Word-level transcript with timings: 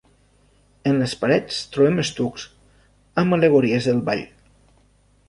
En 0.91 0.95
les 1.01 1.11
parets 1.25 1.59
trobem 1.75 2.01
estucs 2.05 2.45
amb 3.25 3.37
al·legories 3.39 3.87
del 3.91 4.01
ball. 4.09 4.25